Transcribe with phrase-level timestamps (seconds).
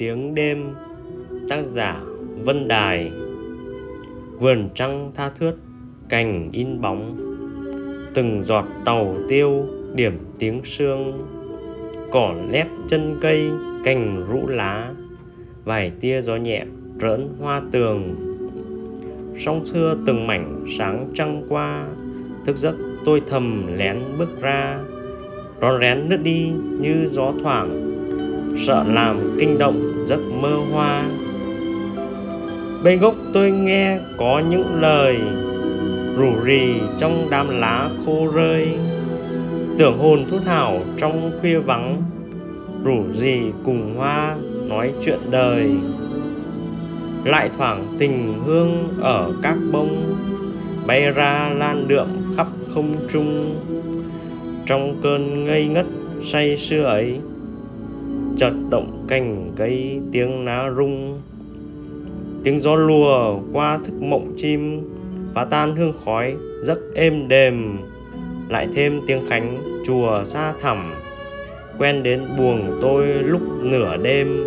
[0.00, 0.74] tiếng đêm,
[1.48, 2.00] tác giả
[2.44, 3.10] vân đài,
[4.38, 5.54] vườn trăng tha thướt,
[6.08, 7.16] cành in bóng,
[8.14, 11.28] từng giọt tàu tiêu điểm tiếng sương,
[12.10, 13.50] cỏ lép chân cây,
[13.84, 14.90] cành rũ lá,
[15.64, 16.64] vài tia gió nhẹ
[17.00, 18.14] rỡn hoa tường.
[19.36, 21.86] Song thưa từng mảnh sáng trăng qua,
[22.44, 24.80] thức giấc tôi thầm lén bước ra,
[25.60, 27.89] rón rén lướt đi như gió thoảng
[28.56, 31.04] sợ làm kinh động giấc mơ hoa.
[32.84, 35.18] Bên gốc tôi nghe có những lời
[36.16, 38.68] rủ rì trong đám lá khô rơi.
[39.78, 42.02] Tưởng hồn thu thảo trong khuya vắng,
[42.84, 44.36] rủ gì cùng hoa
[44.68, 45.70] nói chuyện đời.
[47.24, 50.16] Lại thoảng tình hương ở các bông
[50.86, 53.56] bay ra lan đượm khắp không trung.
[54.66, 55.86] Trong cơn ngây ngất
[56.22, 57.16] say sưa ấy
[58.36, 61.20] chợt động cành cây tiếng lá rung.
[62.44, 64.80] Tiếng gió lùa qua thức mộng chim
[65.34, 67.78] và tan hương khói, giấc êm đềm,
[68.48, 70.92] lại thêm tiếng khánh chùa xa thẳm.
[71.78, 74.44] Quen đến buồng tôi lúc nửa đêm